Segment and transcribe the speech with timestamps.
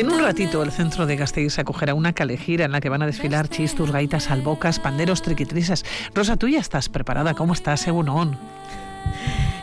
[0.00, 3.06] En un ratito el centro de Gasteiz acogerá una calejira en la que van a
[3.06, 5.84] desfilar chistus, gaitas, albocas, panderos, triquitrisas.
[6.14, 7.34] Rosa, tú ya estás preparada.
[7.34, 8.38] ¿Cómo estás, Egunon?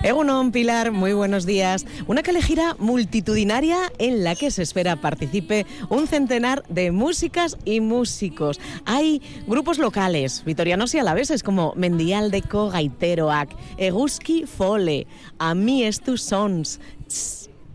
[0.03, 1.87] Egunon, Pilar, muy buenos días.
[2.05, 8.59] Una calejira multitudinaria en la que se espera participe un centenar de músicas y músicos.
[8.85, 15.07] Hay grupos locales, vitorianos y alaveses, como Mendialdeco, Gaiteroac, Eguski Fole,
[15.39, 16.79] Ami Estu Sons,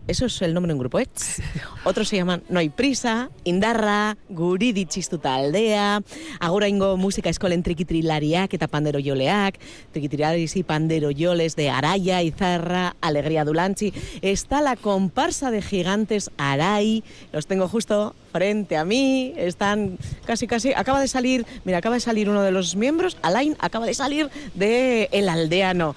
[0.07, 1.07] eso es el nombre de un grupo, ¿eh?
[1.85, 6.01] Otros se llaman No hay prisa, Indarra, Guridi txistuta aldea,
[6.39, 9.59] agora ingo música eskolen trikitrilariak eta pandero joleak,
[9.91, 13.93] trikitrilaris y pandero yoles de Araya, Izarra, Alegría Dulanchi.
[14.21, 20.73] Está la comparsa de gigantes Aray, los tengo justo frente a mí, están casi casi,
[20.73, 24.29] acaba de salir, mira, acaba de salir uno de los miembros, Alain, acaba de salir
[24.55, 25.95] de El Aldeano.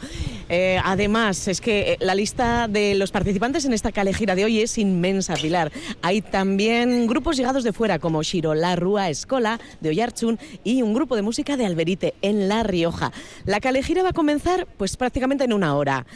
[0.49, 4.61] Eh, además, es que eh, la lista de los participantes en esta calejira de hoy
[4.61, 5.73] es inmensa, Pilar.
[6.03, 8.23] Hay también grupos llegados de fuera, como
[8.55, 13.13] La Rúa Escola, de Oyarchun, y un grupo de música de Alberite, en La Rioja.
[13.45, 16.07] La calejira va a comenzar, pues prácticamente en una hora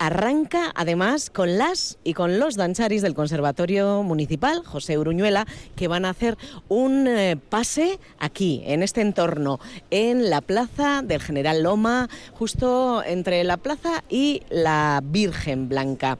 [0.00, 6.06] arranca además con las y con los dancharis del Conservatorio Municipal, José Uruñuela, que van
[6.06, 12.08] a hacer un eh, pase aquí, en este entorno, en la plaza del General Loma,
[12.32, 16.18] justo entre la plaza y la Virgen Blanca.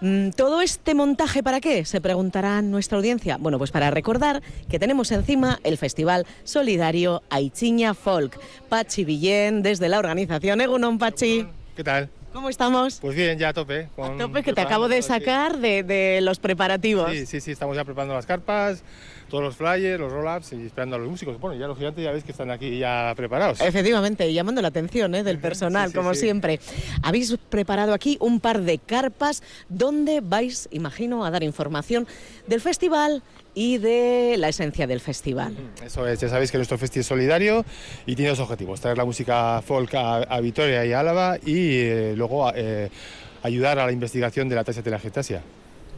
[0.00, 1.84] Mm, ¿Todo este montaje para qué?
[1.84, 3.36] Se preguntará nuestra audiencia.
[3.36, 8.36] Bueno, pues para recordar que tenemos encima el Festival Solidario Aichiña Folk.
[8.68, 11.46] Pachi Villén, desde la organización Egunon Pachi.
[11.76, 12.10] ¿Qué tal?
[12.32, 12.98] ¿Cómo estamos?
[13.00, 13.88] Pues bien, ya a tope.
[13.98, 17.10] a tope, que te acabo de sacar de, los preparativos.
[17.10, 18.82] Sí, sí, sí, estamos ya preparando las carpas,
[19.28, 21.38] todos los flyers, los roll-ups y esperando a los músicos.
[21.38, 23.60] Bueno, ya los gigantes ya veis que están aquí ya preparados.
[23.60, 25.22] Efectivamente, llamando la atención ¿eh?
[25.22, 26.58] del personal, como siempre.
[27.02, 32.06] Habéis preparado aquí un par de carpas donde vais, imagino, a dar información
[32.46, 33.22] del festival
[33.54, 35.54] y de la esencia del festival.
[35.84, 37.64] Eso es, ya sabéis que nuestro festival es solidario
[38.06, 42.52] y tiene dos objetivos, traer la música folk a, Vitoria y Álava y eh, luego
[42.54, 42.88] eh,
[43.42, 45.42] ayudar a la investigación de la tasa de la getasia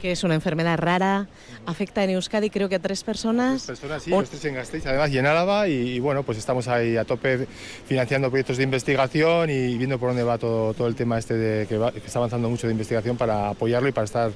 [0.05, 1.29] que es una enfermedad rara,
[1.65, 3.65] afecta en Euskadi creo que a tres personas.
[3.65, 6.69] Tres personas, sí, los tres en Gasteiz, además y en Álava, y, bueno, pues estamos
[6.69, 7.49] ahí a tope
[7.87, 11.67] financiando proyectos de investigación y viendo por dónde va todo, todo el tema este de
[11.67, 14.31] que, está avanzando mucho de investigación para apoyarlo y para estar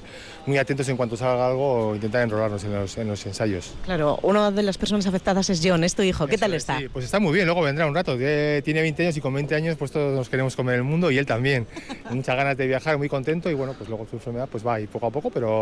[0.47, 3.75] muy atentos en cuanto salga algo o intentar enrolarnos en los, en los ensayos.
[3.85, 6.79] Claro, una de las personas afectadas es John, es tu hijo, ¿qué tal está?
[6.79, 9.53] Sí, pues está muy bien, luego vendrá un rato, tiene 20 años y con 20
[9.53, 11.67] años pues todos nos queremos comer el mundo y él también,
[12.09, 14.87] muchas ganas de viajar, muy contento y bueno, pues luego su enfermedad pues va ahí
[14.87, 15.58] poco a poco, pero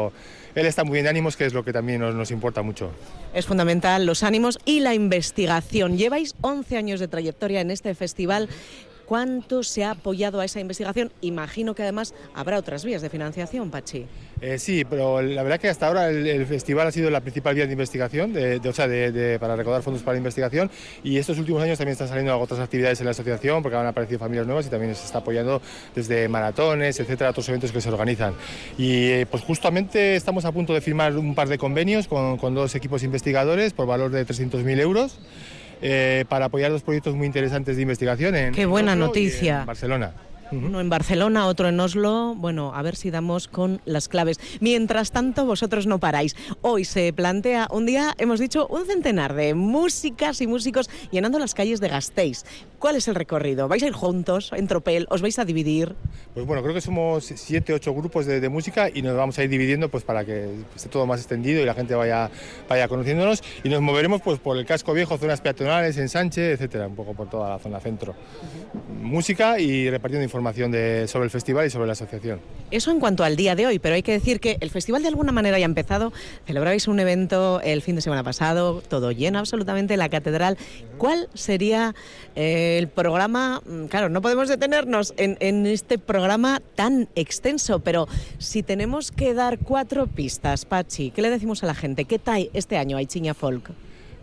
[0.56, 2.92] él está muy bien de ánimos, que es lo que también nos, nos importa mucho.
[3.34, 5.98] Es fundamental los ánimos y la investigación.
[5.98, 8.50] Lleváis 11 años de trayectoria en este festival.
[9.08, 11.14] ¿Cuánto se ha apoyado a esa investigación?
[11.22, 14.06] Imagino que además habrá otras vías de financiación, Pachi.
[14.42, 17.66] Eh, sí, pero la verdad que hasta ahora el, festival ha sido la principal vía
[17.66, 20.70] de investigación, de, o sea, de, para recaudar fondos para la investigación
[21.04, 24.20] y estos últimos años también están saliendo otras actividades en la asociación porque han aparecido
[24.20, 25.62] familias nuevas y también se está apoyando
[25.96, 28.34] desde maratones, etcétera, otros eventos que se organizan.
[28.78, 32.54] Y eh, pues justamente estamos a punto de firmar un par de convenios con, con
[32.54, 35.18] dos equipos investigadores por valor de 300.000 euros.
[35.82, 39.62] Eh, para apoyar dos proyectos muy interesantes de investigación en, Qué buena noticia.
[39.62, 40.14] en Barcelona.
[40.52, 42.34] Uno en Barcelona, otro en Oslo.
[42.36, 44.40] Bueno, a ver si damos con las claves.
[44.62, 46.36] Mientras tanto, vosotros no paráis.
[46.62, 51.54] Hoy se plantea un día, hemos dicho, un centenar de músicas y músicos llenando las
[51.54, 52.46] calles de Gasteiz.
[52.80, 53.68] ¿Cuál es el recorrido?
[53.68, 55.08] ¿Vais a ir juntos en tropel?
[55.10, 55.96] ¿Os vais a dividir?
[56.34, 59.50] Pues bueno, creo que somos siete, ocho grupos de, música y nos vamos a ir
[59.50, 62.30] dividiendo pues para que esté todo más extendido y la gente vaya,
[62.70, 66.96] vaya conociéndonos y nos moveremos pues por el casco viejo, zonas peatonales, ensanche, etcétera, un
[66.96, 68.16] poco por toda la zona centro.
[69.02, 72.40] Música y repartiendo información de, sobre el festival y sobre la asociación.
[72.72, 75.10] Eso en cuanto al día de hoy, pero hay que decir que el festival de
[75.10, 76.14] alguna manera ya ha empezado.
[76.46, 80.58] Celebrabais un evento el fin de semana pasado, todo lleno absolutamente, la catedral.
[80.98, 81.96] ¿Cuál sería...
[82.36, 88.08] Eh, el programa, mm, claro, no podemos detenernos en, este programa tan extenso, pero
[88.38, 92.06] si tenemos que dar cuatro pistas, Pachi, ¿qué le decimos a la gente?
[92.06, 93.72] ¿Qué tal este año a Chiña Folk?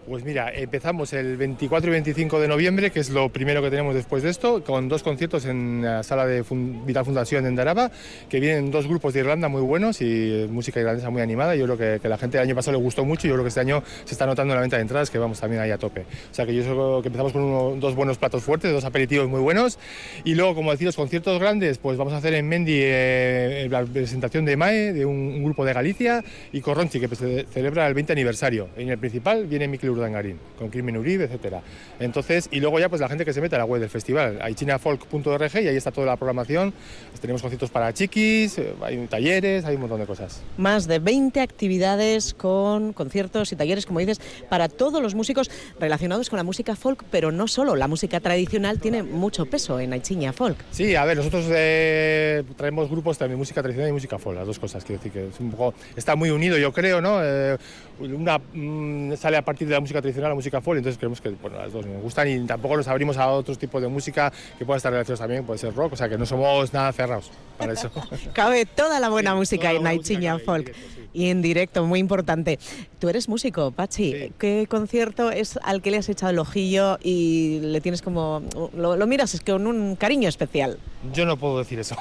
[0.06, 3.94] Pues mira, empezamos el 24 y 25 de noviembre, que es lo primero que tenemos
[3.94, 6.44] después de esto, con dos conciertos en la sala de
[6.84, 7.90] Vital Fundación en Daraba,
[8.28, 11.56] que vienen dos grupos de Irlanda muy buenos y música irlandesa muy animada.
[11.56, 13.44] Yo creo que, que la gente el año pasado le gustó mucho y yo creo
[13.44, 15.70] que este año se está notando en la venta de entradas que vamos también ahí
[15.70, 16.02] a tope.
[16.02, 19.40] O sea que yo creo que empezamos con dos buenos platos fuertes, dos aperitivos muy
[19.40, 19.78] buenos
[20.22, 23.82] y luego, como decir, los conciertos grandes, pues vamos a hacer en Mendi eh, la
[23.84, 26.22] presentación de MAE, de un, grupo de Galicia,
[26.52, 28.68] y Corronchi, que se celebra el 20 aniversario.
[28.76, 31.62] En el principal viene Miquel Urdangarín, con Crimen Uribe, etcétera.
[31.98, 34.38] Entonces, y luego ya pues la gente que se mete a la web del festival,
[34.42, 36.72] hay chinafolk.org y ahí está toda la programación.
[37.10, 40.42] Pues tenemos conciertos para chiquis, eh, hay talleres, hay un montón de cosas.
[40.56, 46.30] Más de 20 actividades con conciertos y talleres, como dices, para todos los músicos relacionados
[46.30, 50.32] con la música folk, pero no solo, la música tradicional tiene mucho peso en Aichiña
[50.32, 50.56] Folk.
[50.70, 54.58] Sí, a ver, nosotros eh, traemos grupos también música tradicional y música folk, las dos
[54.58, 57.18] cosas, quiero decir que es un poco, está muy unido yo creo, ¿no?
[57.22, 57.56] Eh,
[58.00, 61.20] una mm, sale a partir de la música tradicional a la música folk, entonces creemos
[61.20, 64.32] que bueno, las dos nos gustan y tampoco nos abrimos a otros tipos de música
[64.58, 67.30] que puedan estar relacionados también, puede ser rock, o sea que no somos nada cerrados
[67.58, 67.90] para eso.
[68.32, 70.00] Cabe toda la buena Sí, música en en
[70.40, 70.66] Folk.
[70.66, 71.03] directo, sí.
[71.14, 72.58] Y en directo, muy importante.
[72.98, 74.12] Tú eres músico, Pachi.
[74.12, 74.32] Sí.
[74.38, 78.42] ¿Qué concierto es al que le has echado el ojillo y le tienes como...
[78.76, 80.78] Lo, lo miras es que con un cariño especial?
[81.12, 81.96] Yo no puedo decir eso.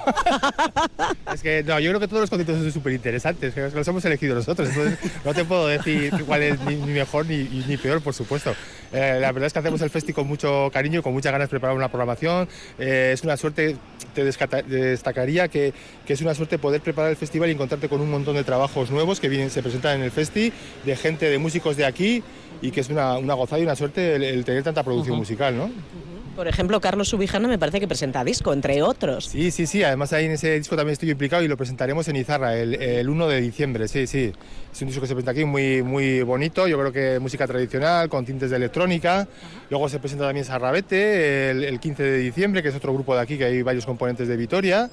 [1.34, 4.34] es que no, yo creo que todos los conciertos son súper interesantes, los hemos elegido
[4.34, 8.14] nosotros, entonces no te puedo decir cuál es ni, ni mejor ni, ni peor, por
[8.14, 8.54] supuesto.
[8.94, 11.48] Eh, la verdad es que hacemos el festi con mucho cariño y con muchas ganas
[11.48, 12.48] de preparar una programación.
[12.78, 13.76] Eh, es una suerte,
[14.14, 15.74] te destacaría que,
[16.06, 18.92] que es una suerte poder preparar el festival y encontrarte con un montón de trabajos
[18.92, 20.54] nuevos que vienen, se presentan en el festi,
[20.86, 22.24] de gente, de músicos de aquí,
[22.62, 25.58] y que es una, una gozada y una suerte el, el tener tanta producción musical,
[25.58, 25.72] ¿no?
[26.36, 29.26] Por ejemplo, Carlos Subijana me parece que presenta disco, entre otros.
[29.26, 29.84] Sí, sí, sí.
[29.84, 33.08] Además ahí en ese disco también estoy implicado y lo presentaremos en Izarra el, el
[33.08, 33.88] 1 de diciembre.
[33.88, 34.34] Sí, sí.
[34.72, 36.68] Es un disco que se presenta aquí muy, muy bonito.
[36.68, 39.28] Yo creo que música tradicional con tintes de electrónica.
[39.70, 43.22] Luego se presenta también Sarrabete el, el 15 de diciembre, que es otro grupo de
[43.22, 44.90] aquí que hay varios componentes de Vitoria.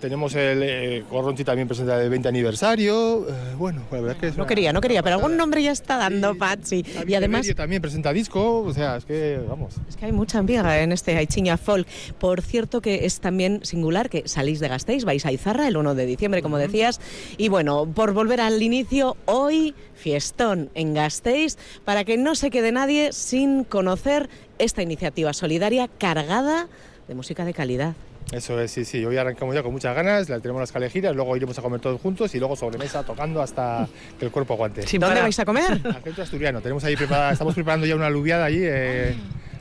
[0.00, 3.26] Tenemos el eh, Corronchi también presenta el 20 aniversario.
[3.28, 5.62] Eh, bueno, la verdad es que es No una- quería, no quería, pero algún nombre
[5.62, 6.82] ya está dando, Sí.
[6.94, 7.46] David Y además...
[7.56, 8.60] También presenta disco.
[8.60, 9.74] O sea, es que vamos.
[9.88, 11.88] Es que hay mucha amiga en este Aichiña Folk.
[12.18, 15.94] Por cierto que es también singular que salís de Gasteiz, vais a Izarra el 1
[15.94, 17.00] de diciembre, como decías.
[17.38, 21.56] Y bueno, por volver al inicio, hoy fiestón en Gasteiz
[21.86, 24.28] para que no se quede nadie sin conocer
[24.58, 26.68] esta iniciativa solidaria cargada
[27.08, 27.94] de música de calidad.
[28.32, 29.04] Eso es, sí, sí.
[29.04, 32.00] Hoy arrancamos ya con muchas ganas, la tenemos las calejiras, luego iremos a comer todos
[32.00, 33.88] juntos y luego sobremesa tocando hasta
[34.18, 34.86] que el cuerpo aguante.
[34.86, 35.72] Sin ¿Dónde vais a comer?
[35.84, 39.16] Al centro asturiano, tenemos ahí preparada, estamos preparando ya una aluviada allí, eh,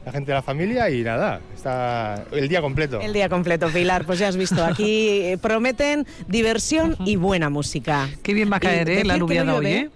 [0.05, 3.01] la gente de la familia y nada, está el día completo.
[3.01, 4.05] El día completo, Pilar.
[4.05, 8.07] Pues ya has visto, aquí eh, prometen diversión y buena música.
[8.21, 9.03] Qué bien va a Y caer, ¿eh?
[9.03, 9.89] La aluviada hoy, ¿eh?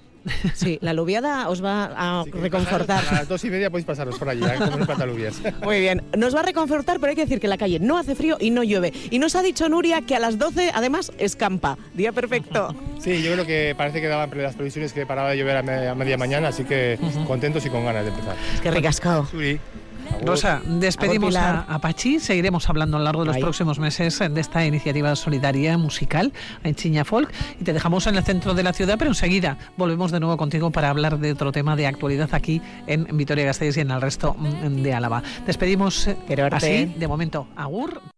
[0.54, 3.02] Sí, la aluviada os va a reconfortar.
[3.02, 5.42] pasaros, A las dos y media podéis pasaros por allí, de alubias.
[5.64, 8.16] Muy bien, nos va a reconfortar, pero hay que decir que la calle no hace
[8.16, 8.94] frío y no llueve.
[9.10, 11.78] Y nos ha dicho Nuria que a las 12 además escampa.
[11.94, 12.76] Día perfecto.
[13.00, 15.92] Sí, yo creo que parece que daban las previsiones que paraba de llover a media,
[15.92, 16.98] a media mañana, así que
[17.28, 18.36] contentos y con ganas de empezar.
[18.54, 18.70] Es que.
[18.70, 19.83] Suri, agur.
[20.22, 24.42] Rosa, despedimos a, a Pachi, seguiremos hablando a lo largo de los próximos meses de
[24.42, 26.32] esta iniciativa solidaria musical
[26.64, 30.12] en Chiña Folk y te dejamos en el centro de la ciudad, pero enseguida volvemos
[30.12, 33.92] de nuevo contigo para hablar de otro tema de actualidad aquí en Vitoria-Gasteiz y en
[33.92, 35.24] el resto de Álava.
[35.46, 36.18] Despedimos eh,
[36.52, 38.13] así, de momento, Agur.